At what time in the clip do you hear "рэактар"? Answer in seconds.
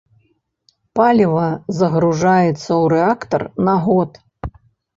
2.97-3.41